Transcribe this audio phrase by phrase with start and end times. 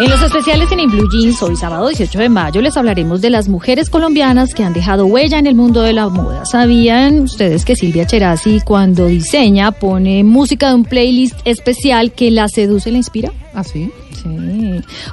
[0.00, 3.30] En los especiales en In Blue Jeans, hoy sábado 18 de mayo, les hablaremos de
[3.30, 6.44] las mujeres colombianas que han dejado huella en el mundo de la moda.
[6.46, 12.46] ¿Sabían ustedes que Silvia Cherasi, cuando diseña, pone música de un playlist especial que la
[12.46, 13.32] seduce y la inspira?
[13.54, 13.90] ¿Ah, sí?
[14.12, 14.28] Sí.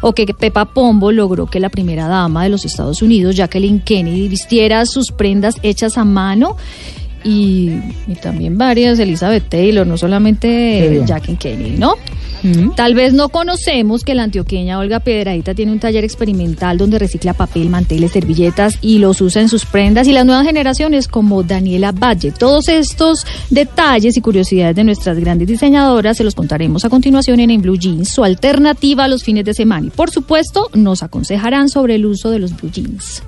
[0.02, 4.28] O que Pepa Pombo logró que la primera dama de los Estados Unidos, Jacqueline Kennedy,
[4.28, 6.58] vistiera sus prendas hechas a mano.
[7.28, 7.72] Y,
[8.08, 11.96] y también varias, Elizabeth Taylor, no solamente Jacqueline Kennedy, ¿no?
[12.76, 17.34] Tal vez no conocemos que la antioqueña Olga Piedradita tiene un taller experimental donde recicla
[17.34, 21.92] papel, manteles, servilletas y los usa en sus prendas y las nuevas generaciones como Daniela
[21.92, 22.32] Valle.
[22.32, 27.50] Todos estos detalles y curiosidades de nuestras grandes diseñadoras se los contaremos a continuación en,
[27.50, 29.88] en Blue Jeans, su alternativa a los fines de semana.
[29.88, 33.24] Y por supuesto nos aconsejarán sobre el uso de los Blue Jeans.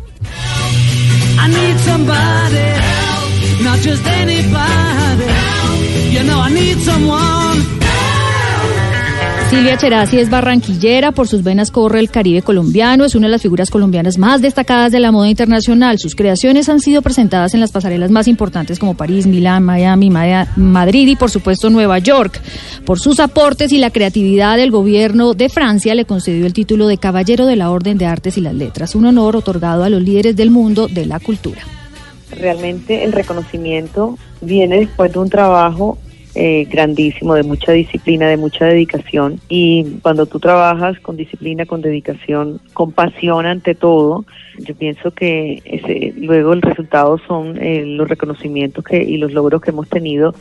[1.39, 3.26] I need somebody help,
[3.63, 5.25] not just anybody.
[6.11, 7.77] You know I need someone
[9.49, 13.41] Silvia Cherasi es barranquillera, por sus venas corre el Caribe colombiano, es una de las
[13.41, 15.97] figuras colombianas más destacadas de la moda internacional.
[15.99, 21.07] Sus creaciones han sido presentadas en las pasarelas más importantes como París, Milán, Miami, Madrid
[21.07, 22.41] y por supuesto Nueva York.
[22.85, 26.97] Por sus aportes y la creatividad, el gobierno de Francia le concedió el título de
[26.97, 30.35] Caballero de la Orden de Artes y las Letras, un honor otorgado a los líderes
[30.35, 31.76] del mundo de la cultura.
[32.31, 35.97] Realmente el reconocimiento viene después de un trabajo
[36.39, 39.39] eh, grandísimo, de mucha disciplina, de mucha dedicación.
[39.49, 44.23] Y cuando tú trabajas con disciplina, con dedicación, con pasión ante todo,
[44.59, 49.61] yo pienso que ese, luego el resultado son eh, los reconocimientos que, y los logros
[49.61, 50.35] que hemos tenido.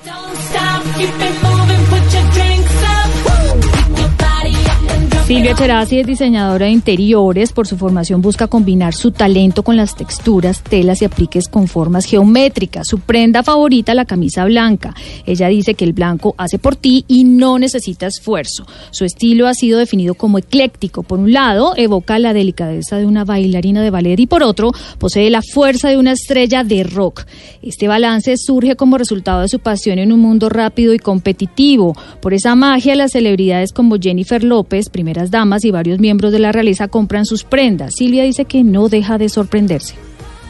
[5.27, 7.53] Silvia Cherasi es diseñadora de interiores.
[7.53, 12.05] Por su formación busca combinar su talento con las texturas, telas y apliques con formas
[12.05, 12.87] geométricas.
[12.87, 14.95] Su prenda favorita, la camisa blanca.
[15.27, 18.69] Ella dice que el blanco hace por ti y no necesita esfuerzo.
[18.93, 21.03] Su estilo ha sido definido como ecléctico.
[21.03, 25.29] Por un lado, evoca la delicadeza de una bailarina de ballet y por otro, posee
[25.31, 27.25] la fuerza de una estrella de rock.
[27.63, 31.97] Este balance surge como resultado de su pasión en un mundo rápido y competitivo.
[32.23, 36.53] Por esa magia, las celebridades como Jennifer López, primera damas y varios miembros de la
[36.53, 37.95] realeza compran sus prendas.
[37.95, 39.97] Silvia dice que no deja de sorprenderse.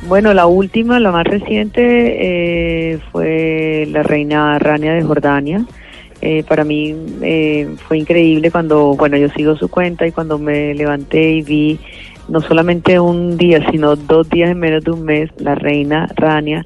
[0.09, 5.65] Bueno, la última, la más reciente, eh, fue la reina Rania de Jordania.
[6.23, 10.75] Eh, para mí eh, fue increíble cuando, bueno, yo sigo su cuenta y cuando me
[10.75, 11.79] levanté y vi
[12.29, 16.65] no solamente un día, sino dos días en menos de un mes, la reina Rania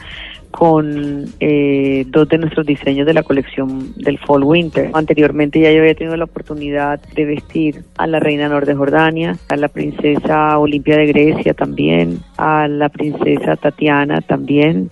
[0.50, 4.90] con eh, dos de nuestros diseños de la colección del Fall Winter.
[4.94, 9.38] Anteriormente ya yo había tenido la oportunidad de vestir a la reina Nor de Jordania,
[9.48, 14.90] a la princesa Olimpia de Grecia también, a la princesa Tatiana también.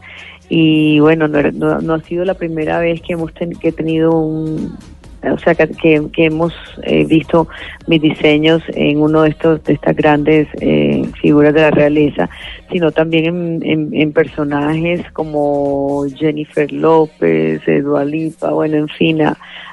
[0.48, 4.76] Y bueno, no, no, ha sido la primera vez que hemos que he tenido un,
[5.22, 5.66] o sea, que,
[6.12, 6.52] que hemos
[6.82, 7.48] eh, visto
[7.86, 12.28] mis diseños en uno de estos de estas grandes eh, figuras de la realeza,
[12.70, 19.20] sino también en, en, personajes como Jennifer López, Edualipa, bueno, en fin,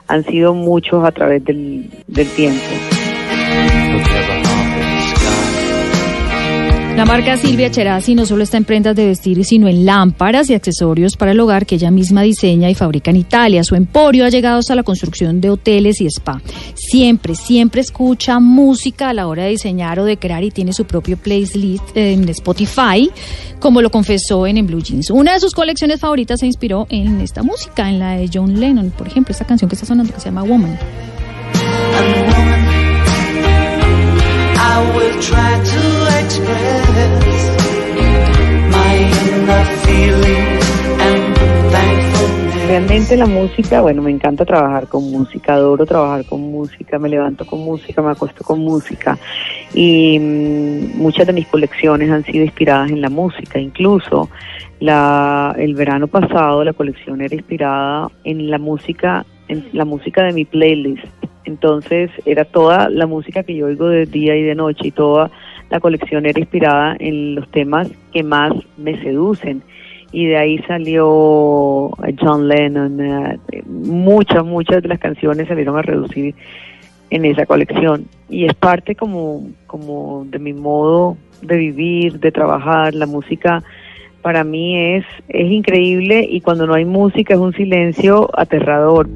[0.07, 2.61] han sido muchos a través del, del tiempo.
[6.95, 10.53] La marca Silvia Cherasi no solo está en prendas de vestir, sino en lámparas y
[10.53, 13.65] accesorios para el hogar que ella misma diseña y fabrica en Italia.
[13.65, 16.41] Su emporio ha llegado hasta la construcción de hoteles y spa.
[16.73, 20.85] Siempre, siempre escucha música a la hora de diseñar o de crear y tiene su
[20.85, 23.11] propio playlist en Spotify,
[23.59, 25.09] como lo confesó en, en Blue Jeans.
[25.09, 28.91] Una de sus colecciones favoritas se inspiró en esta música, en la de John Lennon,
[28.91, 30.79] por ejemplo, esta canción que está sonando que se llama Woman.
[42.67, 47.45] Realmente la música, bueno, me encanta trabajar con música, adoro trabajar con música, me levanto
[47.45, 49.17] con música, me acuesto con música
[49.73, 54.29] y mm, muchas de mis colecciones han sido inspiradas en la música, incluso
[54.79, 60.33] la, el verano pasado la colección era inspirada en la música, en la música de
[60.33, 61.05] mi playlist.
[61.45, 65.29] Entonces era toda la música que yo oigo de día y de noche y toda
[65.69, 69.63] la colección era inspirada en los temas que más me seducen
[70.11, 73.01] y de ahí salió John Lennon.
[73.01, 76.33] Eh, muchas, muchas de las canciones salieron a reducir
[77.09, 82.93] en esa colección y es parte como, como de mi modo de vivir, de trabajar.
[82.93, 83.63] La música
[84.21, 89.07] para mí es, es increíble y cuando no hay música es un silencio aterrador.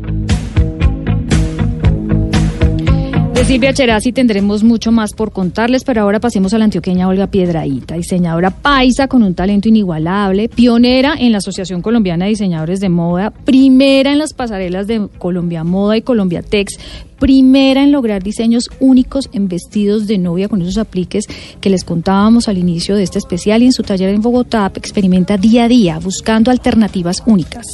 [3.45, 7.95] Silvia Cherazzi tendremos mucho más por contarles, pero ahora pasemos a la antioqueña Olga Piedraíta,
[7.95, 13.31] diseñadora paisa con un talento inigualable, pionera en la Asociación Colombiana de Diseñadores de Moda,
[13.31, 16.79] primera en las pasarelas de Colombia Moda y Colombia Tex,
[17.17, 21.25] primera en lograr diseños únicos en vestidos de novia con esos apliques
[21.59, 25.37] que les contábamos al inicio de este especial y en su taller en Bogotá experimenta
[25.37, 27.65] día a día buscando alternativas únicas.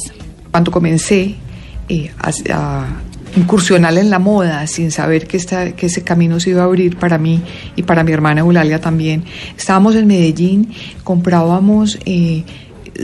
[0.50, 1.34] Cuando comencé
[1.88, 3.00] eh, a
[3.36, 6.96] incursional en la moda sin saber que, esta, que ese camino se iba a abrir
[6.96, 7.42] para mí
[7.76, 9.24] y para mi hermana Eulalia también.
[9.56, 10.72] Estábamos en Medellín,
[11.04, 12.44] comprábamos eh,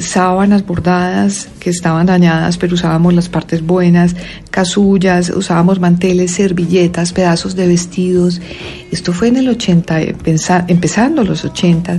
[0.00, 4.17] sábanas bordadas que estaban dañadas, pero usábamos las partes buenas,
[4.50, 8.40] casullas, usábamos manteles, servilletas, pedazos de vestidos.
[8.90, 10.00] Esto fue en el 80,
[10.69, 11.99] empezando los 80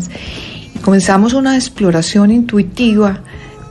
[0.76, 3.22] y comenzamos una exploración intuitiva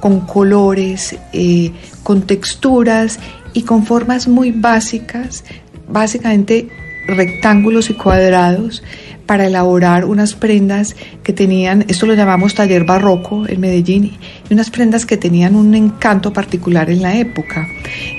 [0.00, 1.72] con colores, eh,
[2.02, 3.18] con texturas
[3.54, 5.44] y con formas muy básicas,
[5.88, 6.68] básicamente
[7.06, 8.82] rectángulos y cuadrados,
[9.26, 14.18] para elaborar unas prendas que tenían, esto lo llamamos taller barroco en Medellín,
[14.48, 17.68] y unas prendas que tenían un encanto particular en la época.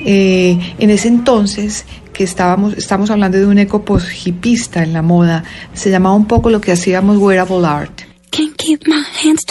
[0.06, 5.44] Eh, en ese entonces, que estábamos, estamos hablando de un eco post-hipista en la moda,
[5.74, 8.02] se llamaba un poco lo que hacíamos wearable art.
[8.32, 9.44] Can't keep my hands.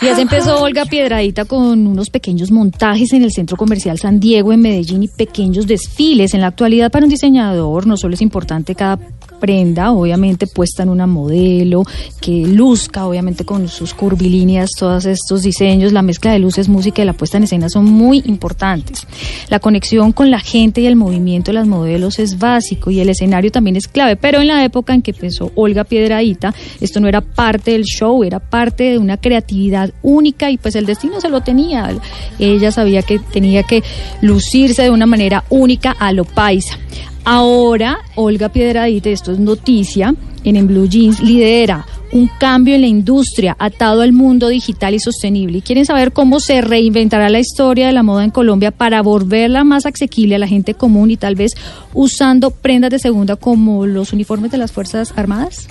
[0.00, 4.52] Y así empezó Olga Piedradita con unos pequeños montajes en el Centro Comercial San Diego
[4.52, 6.34] en Medellín y pequeños desfiles.
[6.34, 8.98] En la actualidad para un diseñador no solo es importante cada
[9.38, 11.84] prenda, obviamente puesta en una modelo,
[12.20, 17.04] que luzca, obviamente con sus curvilíneas, todos estos diseños, la mezcla de luces, música y
[17.04, 19.06] la puesta en escena son muy importantes.
[19.48, 23.08] La conexión con la gente y el movimiento de las modelos es básico y el
[23.08, 27.08] escenario también es clave, pero en la época en que empezó Olga Piedradita, esto no
[27.08, 31.28] era parte del show, era parte de una creatividad única y pues el destino se
[31.28, 31.90] lo tenía.
[32.38, 33.82] Ella sabía que tenía que
[34.20, 36.78] lucirse de una manera única a lo paisa.
[37.24, 43.54] Ahora, Olga Piedradita, esto es noticia, en, Blue Jeans lidera un cambio en la industria
[43.58, 45.58] atado al mundo digital y sostenible.
[45.58, 49.64] Y quieren saber cómo se reinventará la historia de la moda en Colombia para volverla
[49.64, 51.52] más asequible a la gente común y tal vez
[51.92, 55.68] usando prendas de segunda como los uniformes de las Fuerzas Armadas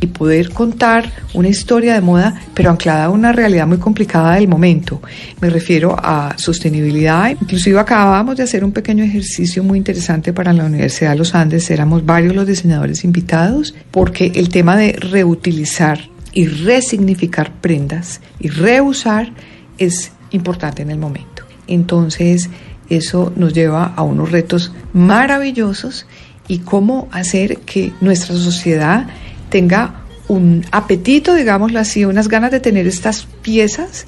[0.00, 4.48] y poder contar una historia de moda, pero anclada a una realidad muy complicada del
[4.48, 5.00] momento.
[5.40, 7.30] Me refiero a sostenibilidad.
[7.30, 11.70] Inclusive acabamos de hacer un pequeño ejercicio muy interesante para la Universidad de los Andes.
[11.70, 16.00] Éramos varios los diseñadores invitados porque el tema de reutilizar
[16.32, 19.32] y resignificar prendas y reusar
[19.78, 21.44] es importante en el momento.
[21.66, 22.48] Entonces,
[22.88, 26.06] eso nos lleva a unos retos maravillosos
[26.48, 29.06] y cómo hacer que nuestra sociedad
[29.50, 29.94] tenga
[30.28, 34.06] un apetito, digámoslo así, unas ganas de tener estas piezas,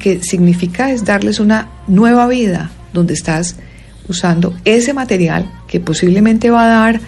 [0.00, 3.56] que significa es darles una nueva vida, donde estás
[4.08, 7.00] usando ese material que posiblemente va a dar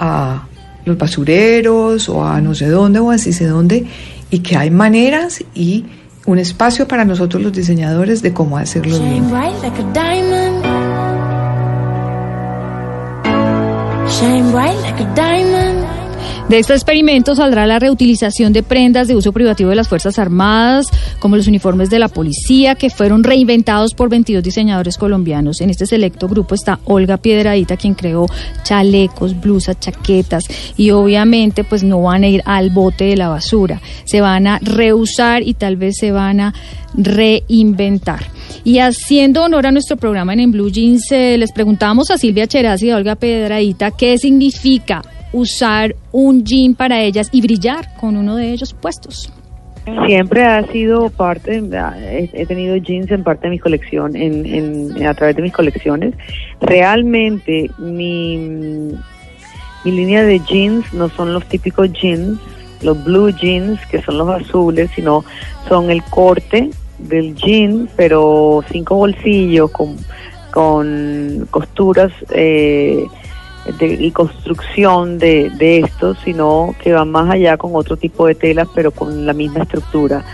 [0.00, 0.48] a
[0.84, 3.86] los basureros o a no sé dónde o así sé dónde,
[4.30, 5.84] y que hay maneras y
[6.26, 9.30] un espacio para nosotros los diseñadores de cómo hacerlo bien.
[14.08, 15.97] Shine bright like a diamond.
[16.48, 20.88] De este experimento saldrá la reutilización de prendas de uso privativo de las Fuerzas Armadas,
[21.18, 25.60] como los uniformes de la policía, que fueron reinventados por 22 diseñadores colombianos.
[25.60, 28.26] En este selecto grupo está Olga Piedradita, quien creó
[28.62, 30.44] chalecos, blusas, chaquetas,
[30.76, 34.58] y obviamente pues no van a ir al bote de la basura, se van a
[34.60, 36.54] reusar y tal vez se van a
[36.94, 38.24] reinventar.
[38.64, 42.46] Y haciendo honor a nuestro programa en, en Blue Jeans, eh, les preguntamos a Silvia
[42.46, 48.16] Cheraz y a Olga Piedradita qué significa usar un jean para ellas y brillar con
[48.16, 49.32] uno de ellos puestos.
[50.06, 51.62] Siempre ha sido parte,
[52.34, 56.14] he tenido jeans en parte de mi colección, en, a través de mis colecciones.
[56.60, 58.36] Realmente mi,
[59.84, 62.38] mi línea de jeans no son los típicos jeans,
[62.82, 65.24] los blue jeans, que son los azules, sino
[65.68, 69.96] son el corte del jean, pero cinco bolsillos con,
[70.50, 73.06] con costuras eh,
[73.80, 78.68] y construcción de, de esto, sino que va más allá con otro tipo de telas,
[78.74, 80.24] pero con la misma estructura,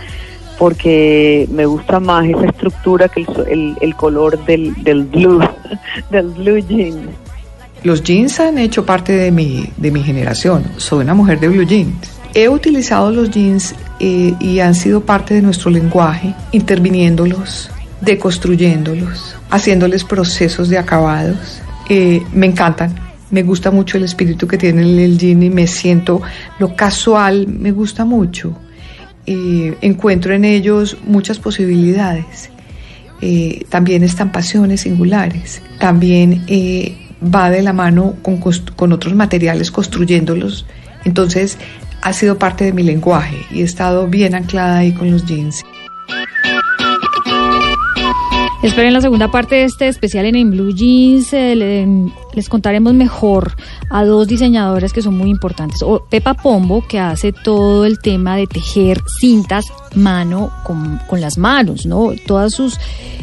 [0.57, 5.41] porque me gusta más esa estructura que el, el, color del, del blue,
[6.11, 7.09] del blue jeans.
[7.83, 11.65] Los jeans han hecho parte de mi, de mi generación, soy una mujer de blue
[11.65, 11.93] jeans.
[12.33, 17.69] He utilizado los jeans eh, y han sido parte de nuestro lenguaje, interviniéndolos,
[18.01, 21.61] deconstruyéndolos, haciéndoles procesos de acabados.
[21.87, 22.93] Eh, me encantan,
[23.31, 26.21] me gusta mucho el espíritu que tiene el jean y me siento
[26.59, 28.55] lo casual, me gusta mucho.
[29.25, 32.49] encuentro en ellos muchas posibilidades.
[33.21, 38.39] eh, también estampaciones singulares, también eh, va de la mano con,
[38.75, 40.65] con otros materiales construyéndolos.
[41.05, 41.57] Entonces
[42.01, 45.63] ha sido parte de mi lenguaje y he estado bien anclada ahí con los jeans.
[48.65, 51.31] Esperen la segunda parte de este especial en, Blue Jeans.
[51.33, 51.85] Eh,
[52.33, 53.55] les contaremos mejor
[53.91, 55.83] a dos diseñadoras que son muy importantes.
[55.83, 61.85] O Pepa Pombo, que hace todo el tema de tejer cintas mano con, las manos,
[61.85, 62.13] ¿no?
[62.25, 62.79] Todas sus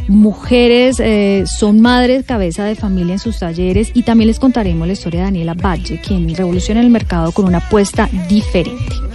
[0.06, 3.90] mujeres eh, son madres, cabeza de familia en sus talleres.
[3.94, 7.58] Y también les contaremos la historia de Daniela Valle, quien revoluciona el mercado con una
[7.58, 9.12] apuesta diferente.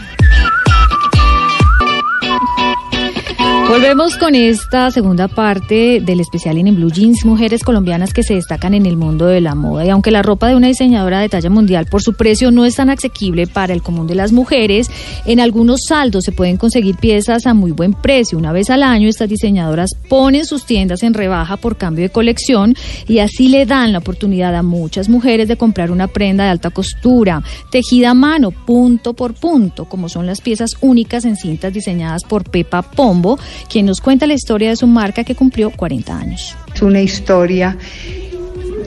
[3.70, 8.74] Volvemos con esta segunda parte del especial en Blue Jeans, mujeres colombianas que se destacan
[8.74, 9.86] en el mundo de la moda.
[9.86, 12.76] Y aunque la ropa de una diseñadora de talla mundial por su precio no es
[12.76, 14.90] tan asequible para el común de las mujeres,
[15.26, 18.38] en algunos saldos se pueden conseguir piezas a muy buen precio.
[18.38, 22.74] Una vez al año estas diseñadoras ponen sus tiendas en rebaja por cambio de colección
[23.06, 26.70] y así le dan la oportunidad a muchas mujeres de comprar una prenda de alta
[26.70, 32.24] costura, tejida a mano, punto por punto, como son las piezas únicas en cintas diseñadas
[32.24, 33.38] por Pepa Pombo
[33.70, 36.56] quien nos cuenta la historia de su marca que cumplió 40 años.
[36.74, 37.78] Es una historia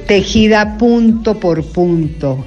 [0.07, 2.45] tejida punto por punto.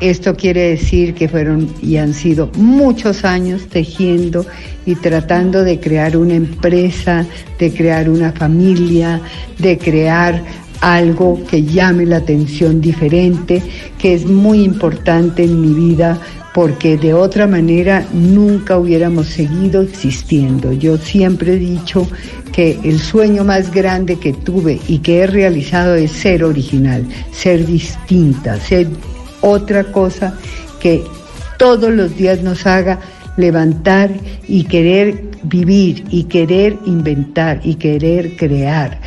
[0.00, 4.46] Esto quiere decir que fueron y han sido muchos años tejiendo
[4.86, 7.26] y tratando de crear una empresa,
[7.58, 9.20] de crear una familia,
[9.58, 10.42] de crear
[10.80, 13.62] algo que llame la atención diferente,
[13.98, 16.18] que es muy importante en mi vida
[16.52, 20.72] porque de otra manera nunca hubiéramos seguido existiendo.
[20.72, 22.08] Yo siempre he dicho
[22.52, 27.64] que el sueño más grande que tuve y que he realizado es ser original, ser
[27.64, 28.88] distinta, ser
[29.40, 30.34] otra cosa
[30.80, 31.04] que
[31.56, 32.98] todos los días nos haga
[33.36, 34.10] levantar
[34.48, 39.00] y querer vivir y querer inventar y querer crear.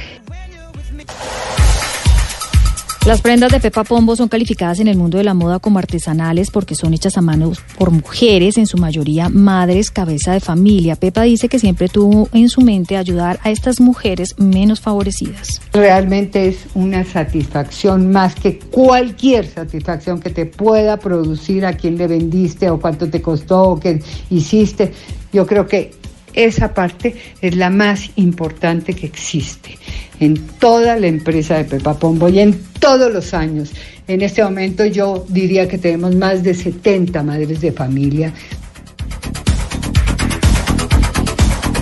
[3.06, 6.50] Las prendas de Pepa Pombo son calificadas en el mundo de la moda como artesanales
[6.50, 10.96] porque son hechas a mano por mujeres, en su mayoría madres, cabeza de familia.
[10.96, 15.60] Pepa dice que siempre tuvo en su mente ayudar a estas mujeres menos favorecidas.
[15.74, 22.08] Realmente es una satisfacción más que cualquier satisfacción que te pueda producir a quien le
[22.08, 24.94] vendiste o cuánto te costó o qué hiciste.
[25.34, 25.92] Yo creo que
[26.34, 29.78] esa parte es la más importante que existe
[30.20, 33.72] en toda la empresa de Pepa Pombo y en todos los años.
[34.08, 38.34] En este momento yo diría que tenemos más de 70 madres de familia.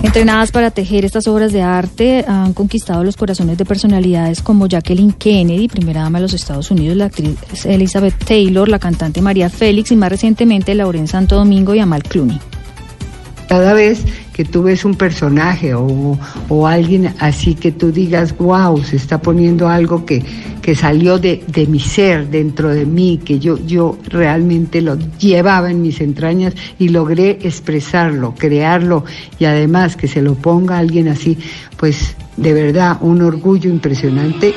[0.02, 5.12] Entrenadas para tejer estas obras de arte, han conquistado los corazones de personalidades como Jacqueline
[5.12, 9.92] Kennedy, primera dama de los Estados Unidos, la actriz Elizabeth Taylor, la cantante María Félix
[9.92, 12.40] y más recientemente Lauren Santo Domingo y Amal Clooney.
[13.52, 16.16] Cada vez que tú ves un personaje o,
[16.66, 20.24] alguien así que tú digas, wow, se está poniendo algo que,
[20.62, 25.70] que salió de, de, mi ser, dentro de mí, que yo, yo realmente lo llevaba
[25.70, 29.04] en mis entrañas y logré expresarlo, crearlo
[29.38, 31.36] y además que se lo ponga alguien así,
[31.76, 34.54] pues de verdad un orgullo impresionante.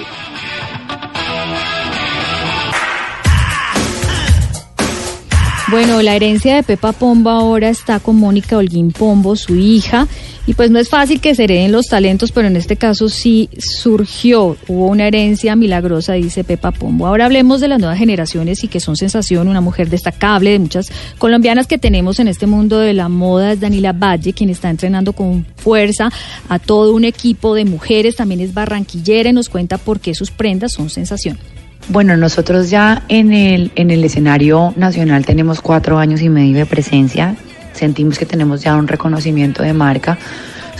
[5.68, 10.08] Bueno, la herencia de Pepa Pombo ahora está con Mónica Holguín Pombo, su hija,
[10.46, 13.50] y pues no es fácil que se hereden los talentos, pero en este caso sí
[13.58, 17.08] surgió, hubo una herencia milagrosa, dice Pepa Pombo.
[17.08, 20.92] Ahora hablemos de las nuevas generaciones y que son sensación, una mujer destacable de muchas
[21.18, 25.14] colombianas que tenemos en este mundo de la moda, es Danila Valle, quien está entrenando
[25.14, 26.12] con fuerza
[26.48, 30.30] a todo un equipo de mujeres, también es barranquillera y nos cuenta por qué sus
[30.30, 31.40] prendas son sensación.
[31.88, 36.66] Bueno, nosotros ya en el, en el escenario nacional tenemos cuatro años y medio de
[36.66, 37.36] presencia.
[37.74, 40.18] Sentimos que tenemos ya un reconocimiento de marca,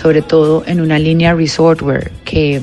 [0.02, 2.60] sobre todo en una línea resortwear que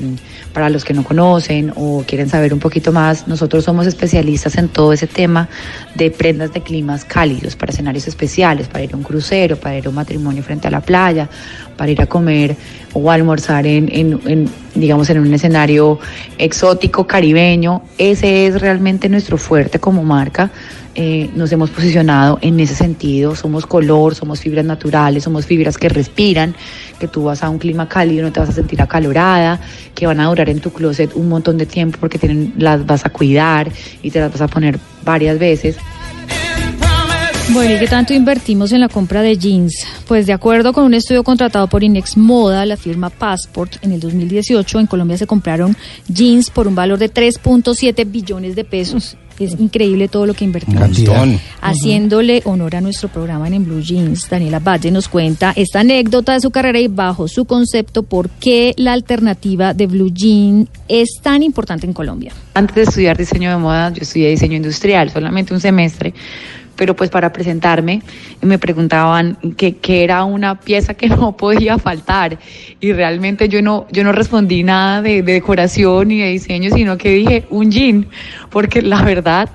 [0.53, 4.67] para los que no conocen o quieren saber un poquito más, nosotros somos especialistas en
[4.67, 5.49] todo ese tema
[5.95, 9.87] de prendas de climas cálidos, para escenarios especiales, para ir a un crucero, para ir
[9.87, 11.27] a un matrimonio frente a la playa,
[11.77, 12.55] para ir a comer
[12.93, 15.99] o almorzar en, en, digamos, en un escenario
[16.37, 17.81] exótico, caribeño.
[17.97, 20.51] Ese es realmente nuestro fuerte como marca.
[20.95, 23.35] Eh, nos hemos posicionado en ese sentido.
[23.35, 26.55] Somos color, somos fibras naturales, somos fibras que respiran,
[26.99, 29.59] que tú vas a un clima cálido, no te vas a sentir acalorada,
[29.95, 33.05] que van a durar en tu closet un montón de tiempo porque tienen, las vas
[33.05, 33.71] a cuidar
[34.03, 35.77] y te las vas a poner varias veces.
[37.49, 39.85] Bueno, ¿y qué tanto invertimos en la compra de jeans?
[40.07, 43.99] Pues de acuerdo con un estudio contratado por Inex Moda, la firma Passport, en el
[43.99, 45.75] 2018 en Colombia se compraron
[46.07, 50.79] jeans por un valor de 3.7 billones de pesos Es increíble todo lo que invertimos.
[50.79, 51.39] Montón.
[51.61, 56.39] Haciéndole honor a nuestro programa en, Blue Jeans, Daniela Valle nos cuenta esta anécdota de
[56.39, 61.43] su carrera y bajo su concepto por qué la alternativa de Blue Jean es tan
[61.43, 62.31] importante en Colombia.
[62.53, 66.13] Antes de estudiar diseño de moda, yo estudié diseño industrial, solamente un semestre,
[66.75, 68.01] pero pues para presentarme
[68.41, 72.39] me preguntaban qué era una pieza que no podía faltar
[72.79, 76.97] y realmente yo no, yo no respondí nada de, de decoración ni de diseño, sino
[76.97, 78.07] que dije un jean,
[78.49, 79.49] porque la verdad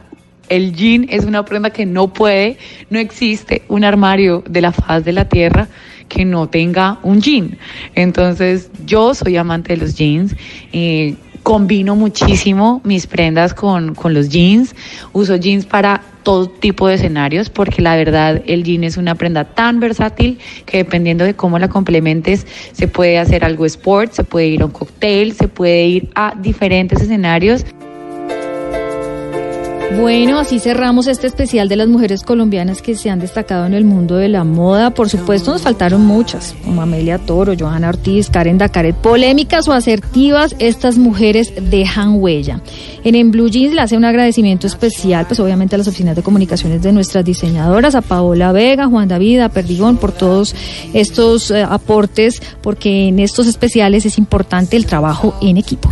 [0.48, 2.56] el jean es una prenda que no puede,
[2.90, 5.68] no existe un armario de la faz de la tierra
[6.08, 7.58] que no tenga un jean.
[7.94, 10.34] Entonces yo soy amante de los jeans.
[10.72, 14.74] Eh, combino muchísimo mis prendas con, con los jeans.
[15.12, 19.44] Uso jeans para todo tipo de escenarios porque la verdad el jean es una prenda
[19.44, 24.48] tan versátil que dependiendo de cómo la complementes se puede hacer algo sport, se puede
[24.48, 27.64] ir a un cóctel, se puede ir a diferentes escenarios.
[29.96, 33.84] Bueno, así cerramos este especial de las mujeres colombianas que se han destacado en el
[33.84, 34.90] mundo de la moda.
[34.90, 38.94] Por supuesto, nos faltaron muchas, como Amelia Toro, Johanna Ortiz, Karen Dacaret.
[38.94, 42.60] Polémicas o asertivas, estas mujeres dejan huella.
[43.02, 46.82] En Blue Jeans le hace un agradecimiento especial, pues obviamente a las oficinas de comunicaciones
[46.82, 50.54] de nuestras diseñadoras, a Paola Vega, Juan David, a Perdigón, por todos
[50.92, 55.90] estos eh, aportes, porque en estos especiales es importante el trabajo en equipo.